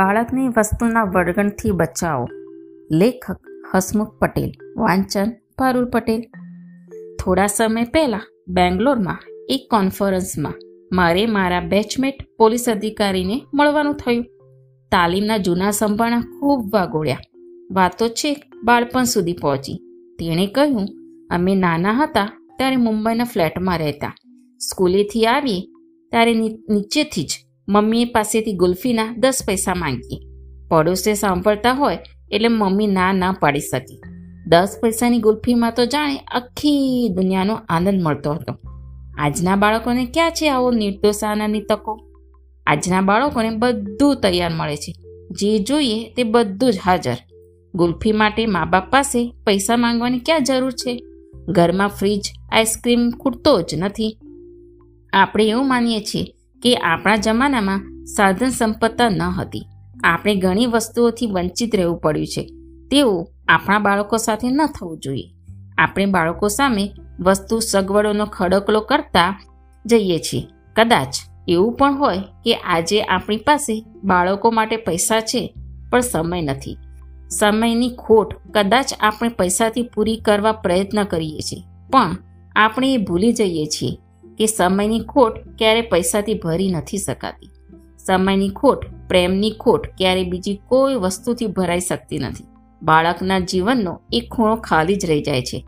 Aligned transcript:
બાળકને 0.00 0.42
વસ્તુના 0.56 1.04
વળગણથી 1.14 1.70
બચાવો. 1.70 2.26
લેખક 2.92 3.38
હસમુખ 3.70 4.12
પટેલ, 4.20 4.50
વાંચન 4.76 5.28
પારુલ 5.58 5.86
પટેલ. 5.94 6.22
થોડા 7.20 7.46
સમય 7.46 7.84
પહેલાં 7.84 8.28
બેંગ્લોરમાં 8.48 9.20
એક 9.48 9.62
કોન્ફરન્સમાં 9.70 10.56
મારે 10.92 11.24
મારા 11.26 11.60
બેચમેટ 11.72 12.22
પોલીસ 12.38 12.64
અધિકારીને 12.68 13.36
મળવાનું 13.54 13.94
થયું. 13.94 14.24
તાલીમના 14.92 15.36
જૂના 15.36 15.70
સંભાળા 15.70 16.22
ખૂબ 16.38 16.60
વાગોળ્યા. 16.74 17.26
વાતો 17.72 18.08
છેક 18.08 18.38
બાળપણ 18.64 19.04
સુધી 19.04 19.36
પહોંચી. 19.42 19.78
તેણે 20.18 20.46
કહ્યું, 20.46 20.88
અમે 21.30 21.54
નાના 21.54 21.92
હતા 21.92 22.28
ત્યારે 22.58 22.76
મુંબઈના 22.76 23.24
ફ્લેટમાં 23.24 23.78
રહેતા. 23.78 24.14
સ્કૂલેથી 24.68 25.26
આવીએ 25.26 25.60
ત્યારે 26.10 26.34
નીચેથી 26.34 27.24
જ 27.24 27.32
મમ્મી 27.72 28.04
પાસેથી 28.04 28.52
ગુલ્ફીના 28.52 29.14
દસ 29.18 29.42
પૈસા 29.46 29.74
માંગીએ 29.74 30.20
પડોશે 30.68 31.14
સાંભળતા 31.14 31.72
હોય 31.72 31.98
એટલે 32.30 32.48
મમ્મી 32.48 32.86
ના 32.86 33.12
ના 33.12 33.36
પાડી 33.40 33.60
શકી. 33.60 34.00
દસ 34.46 34.78
પૈસાની 34.82 35.18
ગુલ્ફીમાં 35.18 35.72
તો 35.76 35.84
જાણે 35.84 36.16
આખી 36.16 37.08
દુનિયાનો 37.08 37.58
આનંદ 37.68 38.02
મળતો 38.02 38.32
હતો. 38.32 38.56
આજના 39.18 39.56
બાળકોને 39.56 40.06
ક્યાં 40.06 40.30
છે 40.30 40.48
આવો 40.48 40.70
નિર્દોષ 40.70 41.24
આનંદની 41.24 41.60
તકો? 41.60 42.00
આજના 42.66 43.00
બાળકોને 43.00 43.50
બધું 43.50 44.16
તૈયાર 44.20 44.50
મળે 44.50 44.76
છે. 44.76 44.92
જે 45.30 45.58
જોઈએ 45.58 46.14
તે 46.14 46.24
બધું 46.24 46.72
જ 46.72 46.78
હાજર. 46.84 47.16
ગુલ્ફી 47.74 48.12
માટે 48.12 48.46
મા 48.46 48.64
બાપ 48.64 48.90
પાસે 48.90 49.32
પૈસા 49.46 49.76
માંગવાની 49.76 50.18
ક્યાં 50.18 50.44
જરૂર 50.44 50.70
છે? 50.70 51.04
ઘરમાં 51.48 51.88
ફ્રીજ, 51.88 52.22
આઈસ્ક્રીમ 52.52 53.10
ખૂટતો 53.10 53.62
જ 53.62 53.74
નથી. 53.74 54.18
આપણે 55.12 55.48
એવું 55.48 55.68
માનીએ 55.68 56.00
છીએ 56.00 56.34
કે 56.62 56.76
આપણા 56.76 57.16
જમાનામાં 57.16 58.04
સાધન 58.06 58.50
સંપત્તા 58.50 59.08
ન 59.08 59.22
હતી. 59.22 59.64
આપણે 60.04 60.34
ઘણી 60.34 60.66
વસ્તુઓથી 60.66 61.26
વંચિત 61.26 61.76
રહેવું 61.76 61.98
પડ્યું 61.98 62.26
છે. 62.26 62.42
તેવું 62.90 63.28
આપણા 63.48 63.78
બાળકો 63.78 64.16
સાથે 64.16 64.50
ન 64.50 64.60
થવું 64.66 64.98
જોઈએ. 64.98 65.28
આપણે 65.78 66.06
બાળકો 66.06 66.48
સામે 66.48 66.84
વસ્તુ 67.20 67.60
સગવડોનો 67.60 68.26
ખડકલો 68.26 68.80
કરતા 68.80 69.40
જઈએ 69.86 70.18
છીએ. 70.18 70.44
કદાચ 70.76 71.14
એવું 71.48 71.76
પણ 71.76 71.98
હોય 71.98 72.18
કે 72.44 72.54
આજે 72.54 73.02
આપણી 73.02 73.36
પાસે 73.36 73.84
બાળકો 74.04 74.50
માટે 74.50 74.76
પૈસા 74.76 75.20
છે, 75.20 75.54
પણ 75.90 76.00
સમય 76.00 76.42
નથી. 76.42 76.76
સમયની 77.30 77.90
ખોટ 77.98 78.34
કદાચ 78.50 78.94
આપણે 79.00 79.28
પૈસાથી 79.28 79.82
પૂરી 79.94 80.16
કરવા 80.16 80.52
પ્રયત્ન 80.52 81.04
કરીએ 81.04 81.40
છીએ, 81.40 81.62
પણ 81.92 82.16
આપણે 82.56 82.94
એ 82.94 82.96
ભૂલી 82.96 83.32
જઈએ 83.32 83.66
છીએ 83.66 83.96
કે 84.40 84.46
સમયની 84.46 85.00
ખોટ 85.04 85.34
ક્યારે 85.58 85.80
પૈસાથી 85.88 86.34
ભરી 86.34 86.70
નથી 86.70 86.98
શકાતી. 86.98 87.50
સમયની 87.98 88.48
ખોટ, 88.50 88.84
પ્રેમની 89.08 89.50
ખોટ 89.60 89.82
ક્યારે 89.98 90.22
બીજી 90.24 90.60
કોઈ 90.68 90.94
વસ્તુથી 90.94 91.46
ભરાઈ 91.46 91.80
શકતી 91.80 92.18
નથી. 92.18 92.46
બાળકના 92.82 93.40
જીવનનો 93.40 93.92
એક 94.12 94.30
ખૂણો 94.30 94.56
ખાલી 94.56 94.96
જ 94.96 95.06
રહી 95.06 95.22
જાય 95.22 95.42
છે, 95.42 95.58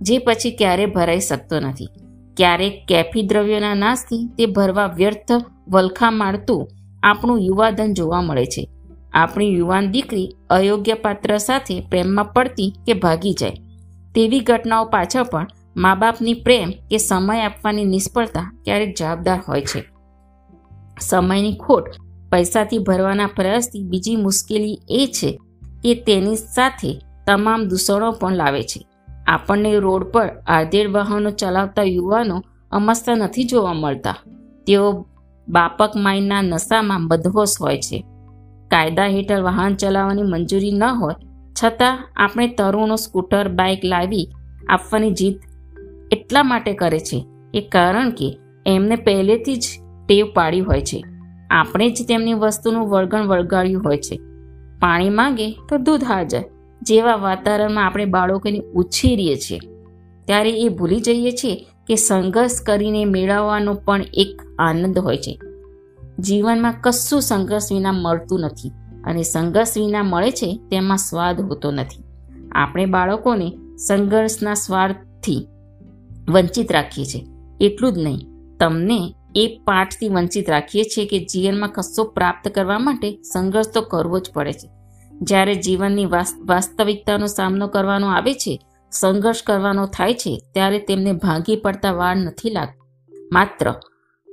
જે 0.00 0.18
પછી 0.18 0.50
ક્યારે 0.50 0.86
ભરાઈ 0.86 1.20
શકતો 1.20 1.60
નથી. 1.60 1.88
ક્યારેક 2.36 2.74
કેફી 2.88 3.22
દ્રવ્યોના 3.22 3.74
નાશથી 3.74 4.26
તે 4.38 4.46
ભરવા 4.46 4.86
વ્યર્થ, 4.86 5.32
વલખા 5.68 6.10
મારતું 6.10 6.68
આપણું 7.02 7.40
યુવાધન 7.40 7.94
જોવા 7.94 8.20
મળે 8.20 8.46
છે. 8.46 8.68
આપણી 9.12 9.54
યુવાન 9.54 9.90
દીકરી 9.90 10.28
અયોગ્ય 10.50 10.94
પાત્ર 10.94 11.38
સાથે 11.38 11.80
પ્રેમમાં 11.80 12.32
પડતી 12.32 12.74
કે 12.86 12.92
ભાગી 12.94 13.32
જાય. 13.32 13.56
તેવી 14.14 14.40
ઘટનાઓ 14.40 14.84
પાછળ 14.84 15.22
પણ 15.22 15.46
મા 15.78 15.94
બાપની 15.94 16.34
પ્રેમ 16.34 16.70
કે 16.70 16.98
સમય 16.98 17.40
આપવાની 17.40 17.84
નિષ્ફળતા 17.84 18.60
ક્યારેક 18.64 18.96
જવાબદાર 18.98 19.40
હોય 19.48 19.60
છે. 19.60 19.84
સમયની 21.00 21.56
ખોટ 21.56 21.84
પૈસાથી 22.30 22.78
ભરવાના 22.78 23.26
પ્રયાસથી 23.26 23.82
બીજી 23.82 24.16
મુશ્કેલી 24.16 24.78
એ 24.88 25.08
છે 25.12 25.40
કે 25.82 25.94
તેની 25.94 26.36
સાથે 26.36 27.00
તમામ 27.26 27.64
દૂષણો 27.64 28.12
પણ 28.12 28.32
લાવે 28.32 28.62
છે. 28.62 28.86
આપણને 29.26 29.78
રોડ 29.78 30.02
પર 30.02 30.28
આધેડ 30.46 30.90
વાહનો 30.90 31.30
ચલાવતા 31.30 31.82
યુવાનો 31.82 32.42
અમસ્તા 32.72 33.14
નથી 33.14 33.44
જોવા 33.44 33.72
મળતા. 33.72 34.16
તેઓ 34.66 35.06
બાપક 35.48 35.92
માઇના 35.96 36.42
નશામાં 36.42 37.08
બદહોશ 37.08 37.56
હોય 37.60 37.78
છે. 37.78 38.04
કાયદા 38.70 39.06
હેઠળ 39.06 39.40
વાહન 39.40 39.74
ચલાવવાની 39.74 40.22
મંજૂરી 40.22 40.72
ન 40.72 40.84
હોય, 40.84 41.14
છતાં 41.64 42.08
આપણે 42.16 42.48
તરુણો 42.48 42.96
સ્કૂટર 42.96 43.48
બાઇક 43.48 43.84
લાવી 43.84 44.28
આપવાની 44.68 45.10
જીદ 45.10 45.34
એટલા 46.12 46.42
માટે 46.42 46.72
કરે 46.72 46.98
છે 46.98 47.26
એ 47.54 47.60
કારણ 47.60 48.10
કે 48.10 48.38
એમને 48.66 48.96
પહેલેથી 48.96 49.56
જ 49.56 49.64
ટેવ 50.08 50.26
પાડી 50.34 50.60
હોય 50.60 50.80
છે. 50.80 51.04
આપણે 51.50 51.90
જ 51.90 52.06
તેમની 52.08 52.34
વસ્તુનું 52.34 52.88
વળગણ 52.88 53.26
વળગાડ્યું 53.26 53.84
હોય 53.84 53.98
છે. 53.98 54.16
પાણી 54.80 55.08
માંગે 55.08 55.50
તો 55.68 55.76
દૂધ 55.76 56.04
હાજર, 56.04 56.42
જેવા 56.82 57.16
વાતાવરણમાં 57.16 57.86
આપણે 57.86 58.04
બાળકોને 58.04 58.58
ઉછેરીએ 58.58 59.36
છીએ. 59.36 59.58
ત્યારે 60.24 60.50
એ 60.60 60.68
ભૂલી 60.68 61.00
જઈએ 61.00 61.30
છીએ 61.30 61.54
કે 61.86 61.94
સંઘર્ષ 61.94 62.60
કરીને 62.66 63.04
મેળવવાનો 63.04 63.74
પણ 63.74 64.02
એક 64.14 64.42
આનંદ 64.58 64.98
હોય 64.98 65.16
છે. 65.16 65.40
જીવનમાં 66.18 66.74
કશું 66.80 67.20
સંઘર્ષ 67.20 67.72
વિના 67.72 67.92
મળતું 67.92 68.40
નથી 68.40 68.72
અને 69.04 69.22
સંઘર્ષ 69.22 69.78
વિના 69.78 70.02
મળે 70.02 70.30
છે 70.30 70.60
તેમાં 70.70 70.96
સ્વાદ 70.96 71.40
હોતો 71.40 71.70
નથી. 71.70 72.04
આપણે 72.52 72.86
બાળકોને 72.86 73.52
સંઘર્ષના 73.76 74.54
સ્વાદથી 74.54 75.46
વંચિત 76.28 76.72
રાખીએ 76.72 77.04
છીએ. 77.04 77.24
એટલું 77.60 77.92
જ 77.92 77.98
નહીં. 77.98 78.26
તમને 78.60 79.14
એ 79.36 79.60
પાઠથી 79.64 80.08
વંચિત 80.08 80.50
રાખીએ 80.50 80.84
છીએ 80.84 81.06
કે 81.06 81.18
જીવનમાં 81.18 81.68
કશો 81.68 82.04
પ્રાપ્ત 82.04 82.48
કરવા 82.48 82.78
માટે 82.78 83.18
સંઘર્ષ 83.32 83.72
તો 83.74 83.80
કરવો 83.80 84.18
જ 84.18 84.30
પડે 84.34 84.52
છે. 84.52 84.68
જ્યારે 85.22 85.54
જીવનની 85.54 86.06
વાસ્તવિકતાનો 86.40 87.26
સામનો 87.26 87.68
કરવાનો 87.68 88.06
આવે 88.06 88.34
છે, 88.34 88.60
સંઘર્ષ 88.92 89.42
કરવાનો 89.42 89.86
થાય 89.86 90.14
છે, 90.14 90.40
ત્યારે 90.54 90.78
તેમને 90.78 91.12
ભાંગી 91.12 91.56
પડતા 91.56 91.92
વાળ 91.92 92.16
નથી 92.16 92.50
લાગતો. 92.50 92.86
માત્ર, 93.32 93.72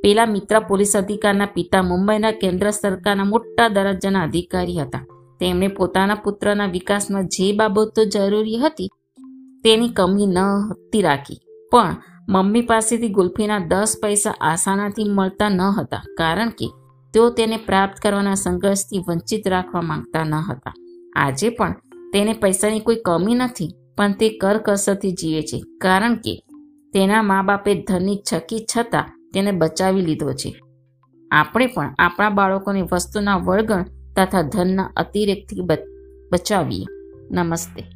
પેલા 0.03 0.25
મિત્ર 0.25 0.59
પોલીસ 0.59 0.97
અધિકારના 0.97 1.45
પિતા 1.45 1.81
મુંબઈના 1.81 2.31
કેન્દ્ર 2.31 2.69
સરકારના 2.69 3.23
મોટા 3.23 3.67
દરજ્જાના 3.67 4.23
અધિકારી 4.23 4.78
હતા. 4.81 5.05
તેમણે 5.39 5.67
પોતાના 5.67 6.16
પુત્રના 6.16 6.66
વિકાસમાં 6.66 7.28
જે 7.28 7.51
બાબતો 7.51 8.05
જરૂરી 8.05 8.57
હતી, 8.57 8.89
તેની 9.63 9.89
કમી 9.89 10.25
ન 10.25 10.38
હતી 10.39 11.01
રાખી. 11.01 11.41
પણ 11.75 11.95
મમ્મી 12.29 12.61
પાસેથી 12.61 13.09
ગુલ્ફીના 13.09 13.59
દસ 13.59 13.99
પૈસા 14.01 14.35
આસાનાથી 14.41 15.09
મળતા 15.09 15.49
ન 15.49 15.61
હતા, 15.61 16.03
કારણ 16.17 16.49
કે 16.49 16.67
તેઓ 17.13 17.29
તેને 17.29 17.57
પ્રાપ્ત 17.57 17.97
કરવાના 18.03 18.33
સંઘર્ષથી 18.33 19.03
વંચિત 19.07 19.47
રાખવા 19.47 19.81
માંગતા 19.81 20.23
ન 20.23 20.33
હતા. 20.33 20.73
આજે 21.15 21.49
પણ 21.49 21.73
તેને 22.13 22.33
પૈસાની 22.33 22.79
કોઈ 22.79 22.95
કમી 23.05 23.35
નથી, 23.35 23.69
પણ 23.97 24.11
તે 24.11 24.29
કરકસરથી 24.29 25.11
જીવે 25.11 25.41
છે, 25.41 25.57
કારણ 25.81 26.15
કે 26.15 26.33
તેના 26.93 27.21
મા 27.21 27.41
બાપે 27.41 27.71
ધનની 27.87 28.19
છકી 28.33 28.65
છતાં 28.77 29.11
તેને 29.33 29.51
બચાવી 29.51 30.01
લીધો 30.01 30.33
છે. 30.33 30.51
આપણે 31.31 31.67
પણ 31.67 31.93
આપણા 31.99 32.29
બાળકોને 32.29 32.81
વસ્તુના 32.91 33.37
વળગણ 33.37 33.85
તથા 34.15 34.41
ધનના 34.41 34.93
અતિરેકથી 34.97 35.67
બચાવીએ. 36.31 36.85
નમસ્તે. 37.31 37.94